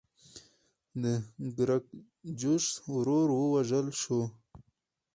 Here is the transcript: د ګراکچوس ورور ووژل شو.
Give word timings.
د 1.01 1.03
ګراکچوس 1.57 2.65
ورور 2.93 3.27
ووژل 3.33 3.87
شو. 4.01 4.21